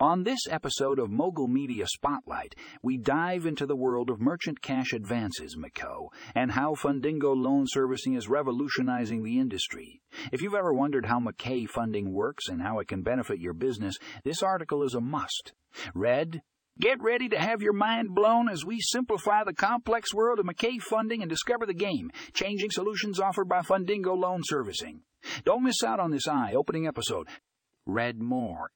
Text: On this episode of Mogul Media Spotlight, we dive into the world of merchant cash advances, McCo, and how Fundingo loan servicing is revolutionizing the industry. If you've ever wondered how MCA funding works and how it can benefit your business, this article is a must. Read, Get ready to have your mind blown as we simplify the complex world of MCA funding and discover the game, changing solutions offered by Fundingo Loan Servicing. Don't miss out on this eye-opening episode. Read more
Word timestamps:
On 0.00 0.22
this 0.22 0.46
episode 0.48 1.00
of 1.00 1.10
Mogul 1.10 1.48
Media 1.48 1.84
Spotlight, 1.88 2.54
we 2.84 2.96
dive 2.96 3.46
into 3.46 3.66
the 3.66 3.74
world 3.74 4.10
of 4.10 4.20
merchant 4.20 4.62
cash 4.62 4.92
advances, 4.92 5.56
McCo, 5.56 6.10
and 6.36 6.52
how 6.52 6.76
Fundingo 6.76 7.34
loan 7.34 7.64
servicing 7.66 8.14
is 8.14 8.28
revolutionizing 8.28 9.24
the 9.24 9.40
industry. 9.40 10.00
If 10.30 10.40
you've 10.40 10.54
ever 10.54 10.72
wondered 10.72 11.06
how 11.06 11.18
MCA 11.18 11.68
funding 11.68 12.12
works 12.12 12.46
and 12.46 12.62
how 12.62 12.78
it 12.78 12.86
can 12.86 13.02
benefit 13.02 13.40
your 13.40 13.54
business, 13.54 13.96
this 14.22 14.40
article 14.40 14.84
is 14.84 14.94
a 14.94 15.00
must. 15.00 15.52
Read, 15.94 16.42
Get 16.80 17.02
ready 17.02 17.28
to 17.30 17.38
have 17.38 17.60
your 17.60 17.72
mind 17.72 18.14
blown 18.14 18.48
as 18.48 18.64
we 18.64 18.78
simplify 18.78 19.42
the 19.42 19.52
complex 19.52 20.14
world 20.14 20.38
of 20.38 20.46
MCA 20.46 20.80
funding 20.80 21.22
and 21.22 21.28
discover 21.28 21.66
the 21.66 21.74
game, 21.74 22.12
changing 22.34 22.70
solutions 22.70 23.18
offered 23.18 23.48
by 23.48 23.62
Fundingo 23.62 24.16
Loan 24.16 24.42
Servicing. 24.44 25.00
Don't 25.44 25.64
miss 25.64 25.82
out 25.82 25.98
on 25.98 26.12
this 26.12 26.28
eye-opening 26.28 26.86
episode. 26.86 27.26
Read 27.84 28.20
more 28.20 28.70